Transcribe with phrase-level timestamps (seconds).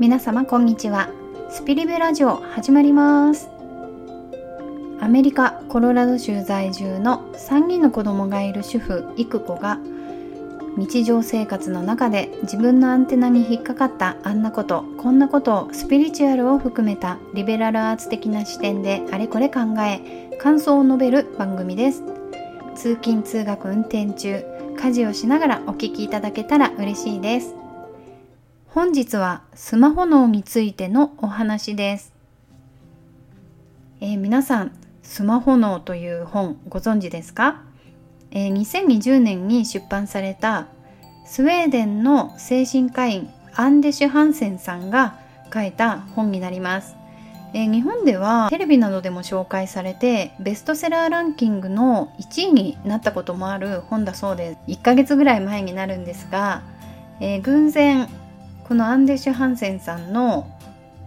[0.00, 1.10] 皆様こんにちは。
[1.50, 3.50] スピリベラジオ始まります。
[5.00, 9.80] アメリカコロラド州在住の3人の子供がいる主婦イクコが
[10.76, 22.04] 日常生活の中で自分のアンテナに引っかかったあんなことこんなことをスピリチュアルを含めたリベラルアーツ的な視点であれこれ考え感想を述べる番組です。
[22.76, 24.44] 通勤通学運転中
[24.80, 27.56] 家事をしながらお聞きいただけたら嬉しいです。
[28.70, 32.12] 本日はスマホ脳についてのお話です、
[34.02, 34.72] えー、皆さん
[35.02, 37.62] スマホ脳という本ご存知ですか、
[38.30, 40.68] えー、2020年に出版された
[41.24, 45.18] スウェーデンの精神科医アンデシュ・ハンセンさんが
[45.52, 46.94] 書いた本になります。
[47.54, 54.58] えー、日本ではテレビなどでも紹介されてベストセラーランキングの1位になったこともある本だそうです。
[54.72, 56.62] 1ヶ月ぐらい前になるんですが、
[57.20, 58.08] えー、偶然
[58.68, 60.46] このアンデシュ・ハンセンさんの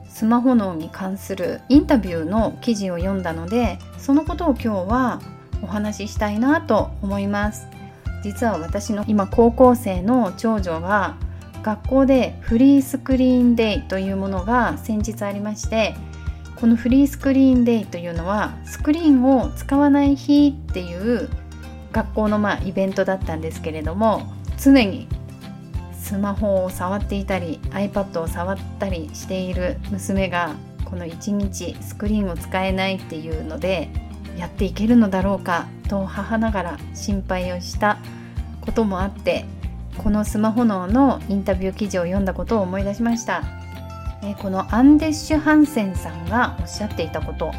[0.10, 5.22] スマホ脳に関するインタビューの記事を読んだのでそのことを今日は
[5.62, 7.68] お話ししたいなと思います。
[8.24, 11.18] 実は私の今高校生の長女が
[11.64, 15.96] 学校でフリースクリーンデイというものが先日ありまして
[16.56, 21.30] このフリースクリーンデイというのはスクリーンを使わない日っていう
[21.92, 25.08] 学校のまあイベントだったんですけれども常に
[26.02, 33.90] スマホを触っていたり iPad を触ったりしている娘がこの1日スクリーンを使えないっていうので
[34.38, 38.00] やっていけるのだろうかと母ながら心配をした
[38.62, 39.46] こともあって
[39.98, 43.44] このスマホ脳のインタビュー記事を読んだことを思い出しました。
[44.42, 47.52] このアンデッシュ・ハンセンさんがおっしゃっていたこと。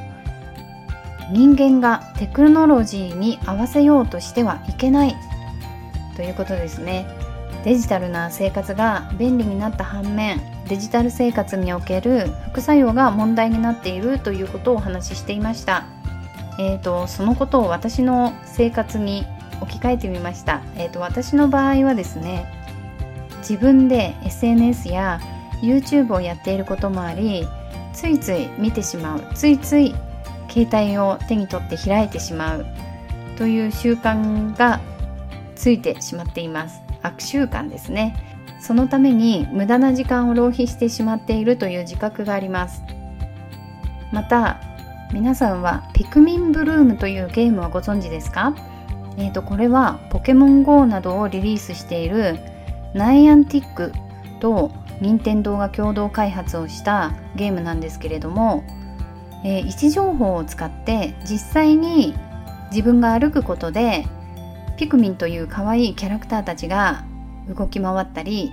[1.31, 5.17] 人間がテクノロジーに合わせようとしてはいけない。
[6.17, 7.07] ということですね。
[7.65, 15.85] デジタルな生活が便利になった反面デジタル生活における副作用が問題になっているということをお話ししていました。
[16.59, 19.25] えーと、そのことを私の生活に
[19.61, 22.47] 置き換えてみました、えーと私の場合はですね
[23.39, 25.21] 自分で SNS や
[25.63, 27.47] YouTube をやっていることもあり
[27.93, 29.23] ついつい見てしまう。
[29.35, 29.95] ついつい
[30.49, 32.67] 携帯を手に取って開いてしまう
[33.37, 34.81] という習慣が
[35.55, 36.92] ついてしまっています。
[37.03, 38.17] 悪習慣ですね。
[38.61, 42.83] そのために無駄な時間を浪費してしまっているという自覚があります。
[44.13, 44.61] また
[45.13, 48.55] 皆さんはピクミンブルームというゲームはご存知ですか？
[49.19, 52.39] えーと、これはポケモン GO などをリリースしている
[52.95, 53.93] ナイアンティック
[54.41, 54.71] と
[55.01, 58.65] 任天堂が共同開発をしたゲームなんですけれども、
[59.45, 62.15] えー、位置情報を使って実際に
[62.71, 64.07] 自分が歩くことで
[64.77, 67.05] ピクミンという可愛いキャラクターたちが
[67.49, 68.53] 動き回ったり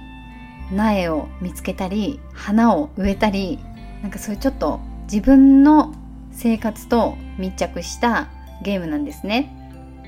[0.71, 3.59] 苗を見つけたり花を植えたり
[4.01, 5.93] なんかそういうちょっと自分の
[6.31, 8.29] 生活と密着した
[8.61, 9.55] ゲームなんですね。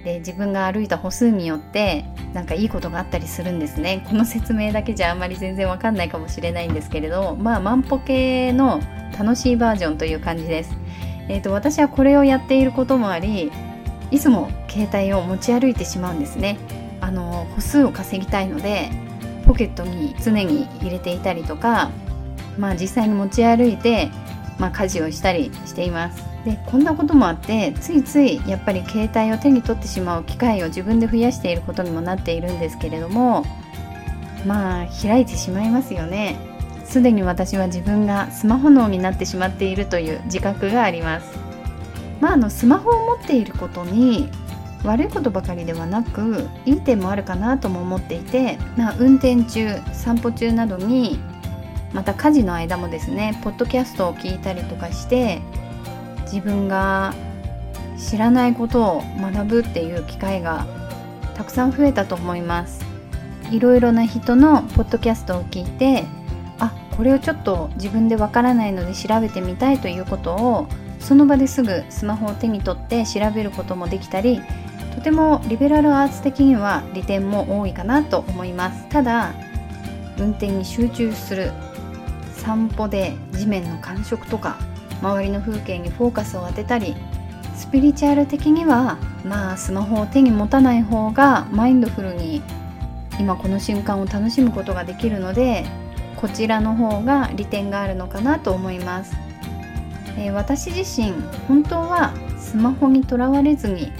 [0.04, 8.82] で自分が歩いた歩数によってなんかいいことがあったりするんですねこの説明だけじゃあんまり全然わかんないかもしれないんですけれどまあ万歩計の
[9.16, 10.72] 楽しいバージョンという感じです
[11.32, 13.54] えーと、私はこれをやっていることもあり
[14.12, 16.58] いつも携帯を持ち歩いてしまうんですね。
[17.00, 18.92] あの歩数を稼ぎたいので
[19.46, 21.90] ポケットに常に入れていたりとか
[22.60, 24.12] まあ実際に持ち歩いて、
[24.60, 26.24] まあ、家事をしたりしています。
[26.46, 33.46] でこんなこともあってついついやっぱり携帯を手に取ってしまう機会を自分で増やしていることにもなっているんですけれども
[34.46, 36.36] まあ開いてしまいますよね。
[36.86, 41.51] すでに私は自分がスマホ脳になってしまっているという自覚があります。
[42.22, 44.30] まああのスマホを持っていることに
[44.84, 51.20] 悪いことばかりではなくいい点もあるかなとも思っていて、まあ、運転中散歩中などに
[51.94, 55.42] また家事の間もですねポッドキャストを聞いたりとかして
[56.22, 57.14] 自分が
[57.98, 60.66] 知らないことを学ぶっていう機会が
[61.36, 62.92] たくさん増えたと思います。
[63.52, 66.06] いろいろな人のポッドキャストを聞いて
[66.58, 70.68] あこれをちょっと自分でわからないので調べてみたいということを
[71.02, 74.42] その場ですぐスマホを手に取って調べることもできたり
[74.96, 78.88] とてもリベラルアーツ的には利点も多いかなと思います。
[78.90, 79.34] ただ
[80.18, 81.52] 運転に集中する
[82.36, 84.58] 散歩で地面の感触とか
[85.02, 86.96] 周りの風景にフォーカスを当てたり
[87.56, 92.42] スピリチュアル的にはまあスマホを手に持たない方がマインドフルに
[93.20, 95.66] 今この瞬間を楽しむことができるので
[96.16, 99.16] こちらの方が利点があるのかなと思います、
[100.18, 101.12] えー、私自身
[101.48, 103.92] 本当はスマホにとらわれずに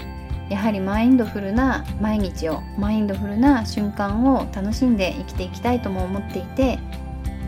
[0.50, 6.78] やはりマインドフルな毎日をマインドフルな瞬間を楽しんで生きていきたいとも思っていて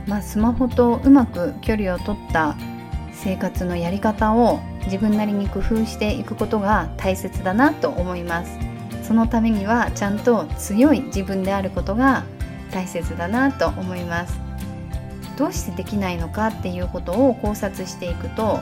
[0.06, 2.56] まあ、スマホとうまく距離を取った
[3.12, 8.58] 生活のやり方を自分なりに工夫していくことが大切だなと思います。
[9.02, 12.24] そのためにはちゃんと強い自分であることが
[12.70, 14.43] 大切だなと思います。
[15.36, 18.60] どうしてできないのかっていうことを考察していくと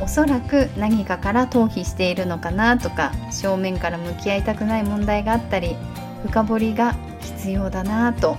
[0.00, 5.76] おそらく何かから逃避しているのかなとか正面から向き合いたくない問題があったり
[6.24, 8.36] 深掘りが必要だなと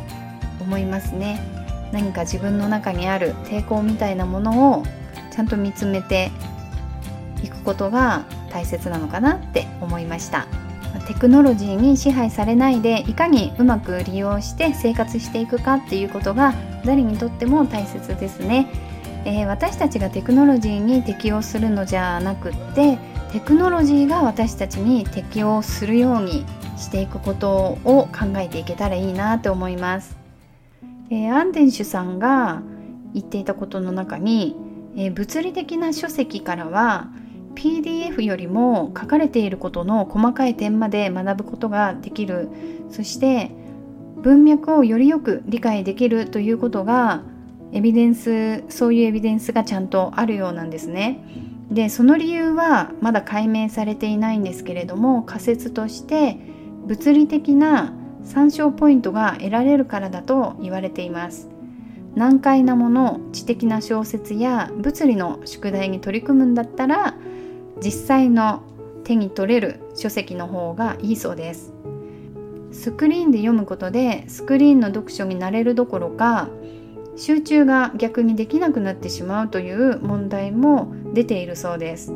[0.59, 1.39] 思いますね。
[1.91, 4.83] 何か自分の中にある抵抗みたいなものを
[5.31, 6.31] ちゃんと見つめて
[7.41, 10.47] いくことが大切なのかなって思いました。
[11.07, 16.53] テクノロジーに支配されないでいかにうまく利用して生活していくかっていうことが
[16.87, 18.71] 誰にとっても大切ですね、
[19.25, 22.97] えー、私たちがテクノロジーに適応するのじゃなくって
[23.33, 26.45] テクノロジーが私たちに適応するように
[26.77, 30.17] していくことを考えていけたらいいなと思います、
[31.11, 32.61] えー、アンデンシュさんが
[33.13, 34.55] 言っていたことの中に、
[34.95, 37.09] えー、物理的な書籍からは
[37.55, 42.49] PDF よりも書かれていることの細かい点まで学ぶことができる。
[42.91, 43.49] そして
[44.27, 47.23] 文脈をよりよく理解できるということが
[47.71, 51.23] エビデンスそういうエビデンスがちゃんとあるようなんですね。
[51.71, 56.37] でその理由はまだ解明されていないんですけれども仮説として
[56.87, 57.93] 物理的な
[58.25, 61.49] 参照ポイントが得られるからだと言われています
[62.15, 67.15] 難解なもの知的な小説や物理の宿題に取り組むんだったら
[67.81, 68.63] 実際の
[69.03, 71.73] 手に取れる書籍の方がいいそうです
[72.77, 76.47] スクリーンで読むことでスクリーンの読書になれるどころか
[77.15, 82.13] 集中が逆にできなくなってしまうという問題も出ているそうです。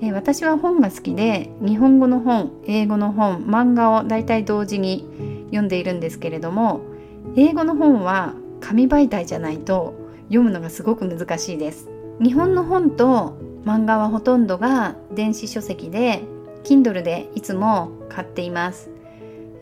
[0.00, 5.08] え私は本が好きで日本語の本英語の本漫画をだいたい同時に
[5.46, 6.82] 読んでいるんですけれども
[7.36, 9.94] 英語の本は紙媒体じゃないと
[10.24, 11.88] 読むのがすごく難しいです。
[12.22, 16.22] 日本の本と漫画はほとんどが電子書籍で
[16.62, 18.94] Kindle でいつも買っています。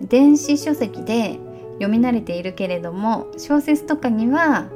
[0.03, 1.39] 電子書籍で
[1.75, 4.69] 読み慣れているけれども小説とかには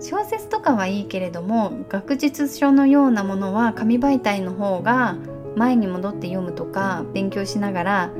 [0.00, 5.16] 小説とかはいいけれども学術書のようなものは紙媒体の方が
[5.56, 8.10] 前に戻って読むとか勉強しながら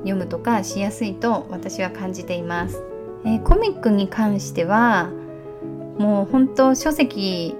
[0.00, 2.82] 読むとかしやすいと私は感じています。
[3.24, 5.10] えー、コミックに関しては
[5.98, 7.54] もう本当書籍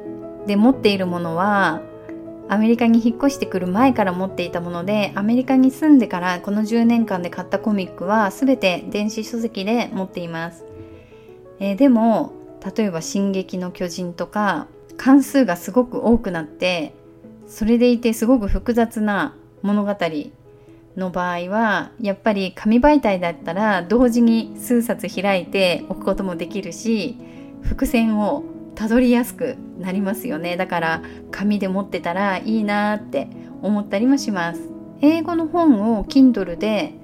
[0.47, 1.83] で持っているものは
[2.51, 10.65] アメリカに引っ越してくる前から持っていたものでアメリカに住んでからこの10年間で買ったコミックは全て電子書籍で持っています、
[11.61, 12.33] えー、でも
[12.77, 14.67] 例えば「進撃の巨人」とか
[14.97, 16.93] 関数がすごく多くなって
[17.47, 19.97] それでいてすごく複雑な物語
[20.97, 27.17] の場合はやっぱり紙媒体だったら同時に数冊開いておくこともできるし
[27.63, 28.43] 伏線を
[28.81, 30.57] たどりやすくなりますよね。
[30.57, 33.29] だから紙で持ってたらいいなって
[33.61, 34.71] 思ったりもします。
[35.03, 36.95] 英語の本を Kindle で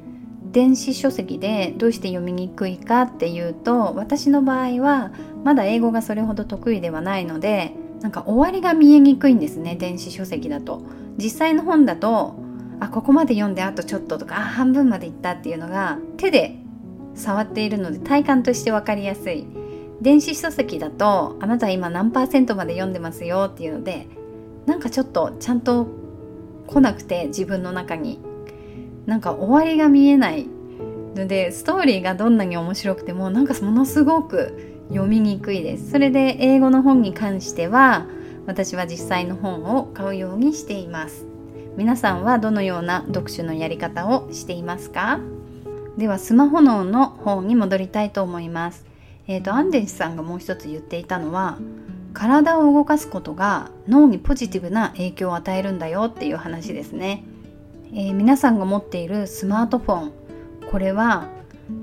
[0.53, 5.11] 電子書籍でどうして読みにくいかっていうと私の場合は
[5.45, 10.81] まだ英語がそれほど得意ではないのでなんか終わりが見えにくいんですね電子書籍だと。
[11.19, 12.37] 実際の本だと
[12.81, 16.57] あここまで読んであとちょっととかあ半分までいったっていうのが手で
[17.15, 19.66] 触っているので体感として分かりやすい。
[20.01, 24.07] 電子書籍だとあなた今何パーセントまで読んでますよっていうので
[24.67, 25.89] なんかちょっとちゃんと
[26.67, 28.21] 来なくて自分の中に。
[29.07, 30.49] なんか終わりが見えない
[31.15, 35.93] のでストーリーがどんなに面白くてもなんかものすごく読みにくいです。
[35.93, 38.07] それで英語の本に関しては
[38.47, 41.25] 私は実際の本を買うようにしています。
[41.77, 45.21] 皆さんはどのような読書のやり方をしていますか？
[45.97, 48.85] ではスマホ脳の方に戻りたいと思います。
[49.29, 51.59] えーと、アンデンスさんがもう一つ言っていたのは
[52.13, 57.25] 体を動かすことが脳にポジティブな影響を与えるんだよっていう話ですね、
[57.93, 60.13] えー、皆さんが持っているスマートフォン
[60.71, 61.29] これは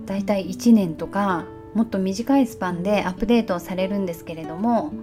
[0.05, 4.93] だいたい1年とかもっと短いスパンでアップデートされるんですけれども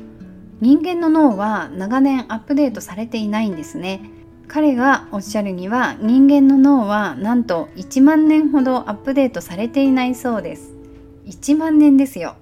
[0.61, 4.03] 人間の脳は長年アップデートされていないんですね。
[4.47, 10.80] 彼がおっしゃるには人間の脳はなんと1万年ほどアップデートされていないそうです。
[11.31, 12.35] 1万年ですよ。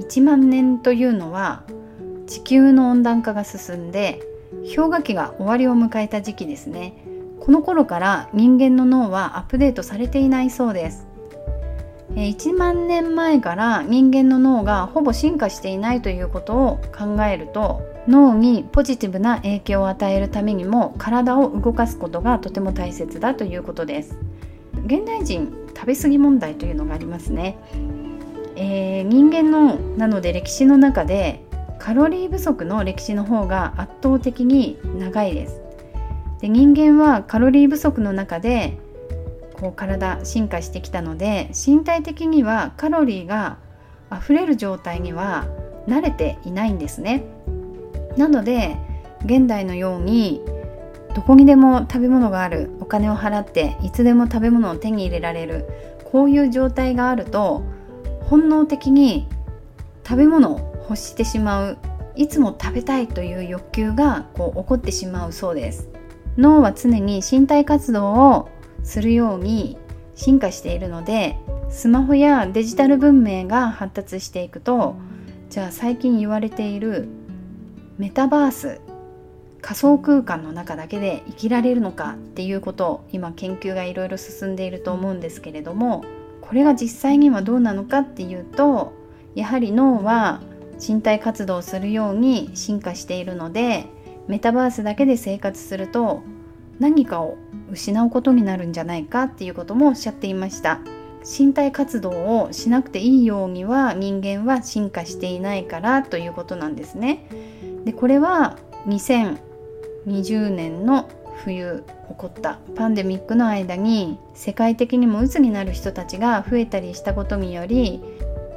[0.00, 1.62] 1万年というのは
[2.26, 4.20] 地球の温暖化が進んで
[4.64, 6.94] 氷河期が終わりを迎えた時期ですね。
[7.38, 11.06] この頃から人間の脳はアップデートされていないそうです。
[12.16, 24.16] 1万年前から人間の脳がほぼ進化していないということを考えると脳にポジティブな影響を与えるためにも体を動かすことがとても大切だということです。
[24.84, 27.58] 現代人食べ過ぎ問題というのがありますね。
[28.56, 31.44] えー、人間のなので歴史の中で
[31.78, 35.60] カロリー不足の歴史の方が圧倒的に長いです。
[36.40, 38.78] で人間はカロリー不足の中で
[39.54, 43.58] こう体進化してきたので身体的にはカロリーが
[44.12, 45.46] 溢れる状態には
[45.88, 47.24] 慣れていないんですね。
[48.16, 48.76] なので
[49.24, 50.42] 現代のように
[51.14, 52.70] どこにでも食べ物がある。
[52.80, 55.66] お金を払っていつでも食べ物を手に入れられる。
[56.04, 57.64] こういう状態があると
[58.22, 59.28] 本能的に
[60.06, 61.78] 食べ物を欲してしまう。
[62.16, 65.88] いつも食べたいという欲求がこう起こってしまうそうです。
[66.36, 68.48] 脳は常に身体活動を
[68.82, 69.78] するように
[70.14, 71.36] 進化しているので
[71.70, 74.96] スマホやデジタル文明が発達していくと
[75.50, 77.08] じゃあ最近言われている
[77.98, 78.80] メタバース
[79.64, 86.04] 仮想空間の中だけで生きられるのかっていうことを今研究がいろいろ進んでいると思うんですけれども
[86.42, 88.92] これが実際にはどうなのかっていうと
[89.34, 90.42] やはり脳は
[90.86, 93.86] 身体活動をするように進化しているので
[94.28, 96.22] メタバースだけで生活すると
[96.78, 97.38] 何かを
[97.70, 100.80] 失うことになるんじゃないかっていうこともおっしゃっていました。
[101.24, 107.26] 身体活動をしなくていいようには人間は進化していないからということなんですね。
[107.86, 108.58] でこれは
[110.06, 111.08] 20年の
[111.44, 118.02] 冬起こったパンデミックの間に世界的にも鬱になる人たちが増えたりしたことにより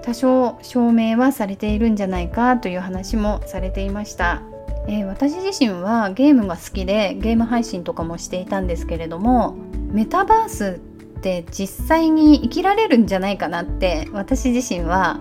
[0.03, 4.41] 多少証明はされているんじゃないかという話もされていました、
[4.87, 9.57] えー、私自身はゲームが好きでゲーム配信とかもしていたんですけれども
[9.91, 10.79] メタバース
[11.17, 15.19] って実際に生きられるんじゃないかなって私自身は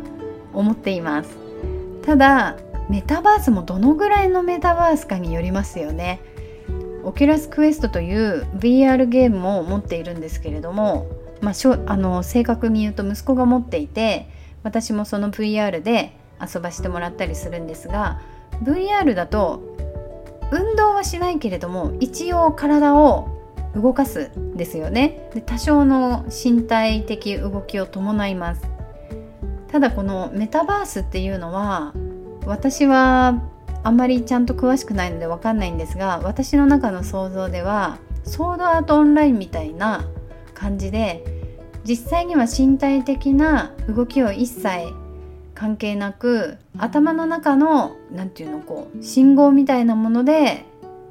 [0.52, 1.36] 思っています。
[2.02, 2.56] ただ
[2.88, 6.20] メタバースもどのぐらいのメタバースかによりますよね。
[7.04, 11.06] Oculus Quest という VR ゲームを持っているんですけれども、
[11.40, 14.28] まあ、しょあの正確に言うと息子が持っていて
[14.64, 18.20] 私もその VR で遊ばしてもらったりするんですが
[18.62, 19.62] VR だと
[20.50, 23.28] 運動はしないけれども一応体を
[23.76, 25.28] 動かすですよね。
[25.34, 28.62] で多少の身体的動きを伴います。
[29.68, 31.92] ただこのメタバースっていうのは
[32.46, 33.42] 私は
[33.82, 40.06] あんまりちゃんと詳しくないので分かんないんですが私の中の想像ではソードアートオンラインみたいな
[40.54, 41.24] 感じで
[41.84, 44.92] 実際には身体的な動きを一切
[45.54, 50.64] 関係なく頭の中の何て言うのこう信号みたいなもので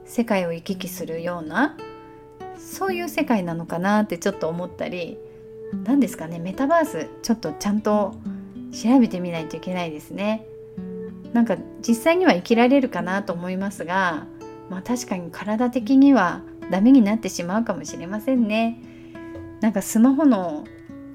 [0.05, 1.75] 世界を行き来するような
[2.57, 5.17] そういう世界なのかなってちょっと思ったり
[5.83, 8.15] 何ですかねメタバースちょっとちゃんと
[8.71, 10.45] 調べてみないといけないですね。
[11.35, 14.25] なんか実際には生きられるかなと思いますが、
[14.69, 18.81] まあ、確かに体的にはダメになってしまうかもしれませんね。
[19.59, 20.63] なんかスマホの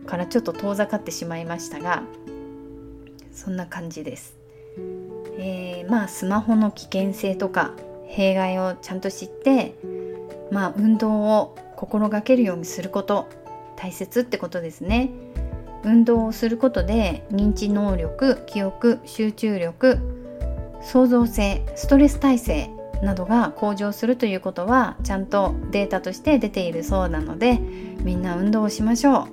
[0.06, 2.02] からちょっと遠ざかってしまいましたが
[3.32, 4.36] そんな感じです。
[5.38, 7.72] えー、まあスマホの危険性とか
[8.06, 9.74] 弊害をちゃんと知って
[10.50, 13.26] まあ運動を心がけるようにすること
[13.76, 15.08] 大切ってことですね。
[15.84, 19.98] 運動をすることで認知能力記憶集中力
[20.82, 22.70] 創造性ストレス耐性
[23.02, 27.58] などが向上するということはちゃんとデータとして出ているそうなので
[28.02, 29.28] みんな運動をしましょう、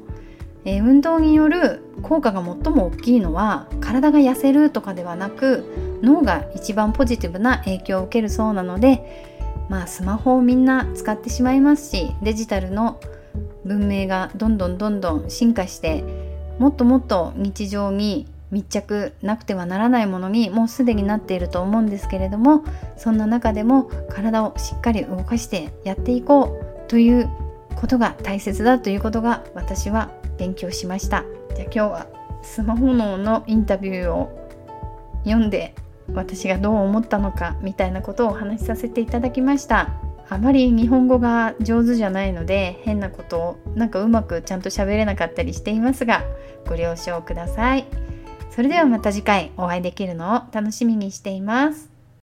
[0.66, 9.36] えー、運動による効果が最も大きいのは体が痩せるとかではなく脳が一番ポジティブな影響を受けるそうなので
[9.70, 13.00] まあスマホをみんな使ってしまいますしデジタルの
[13.66, 16.04] 文明がどんどんどんどん進化して
[16.60, 22.64] もっともっと日常に密着なくてはならないものにもうすでになっていると思うんですけれども
[22.96, 27.30] そんな中でも体をしっかり動かしてやっていこうという
[27.76, 31.26] ことが大切だということが私は勉強しました。
[31.56, 32.08] じゃあ今日は
[32.42, 34.50] スマホ脳のインタビューを
[35.26, 35.76] 読んで
[36.14, 40.07] 私がどう思ったのかみたいなことをお話しさせていただきました。
[40.30, 46.24] あまり日本語が上手じゃないので変なことをなんかうまくちゃんと喋れなかったりしていますが
[46.68, 47.86] ご了承ください。
[48.50, 51.97] それではまた次回お会いできるのを楽しみにしています。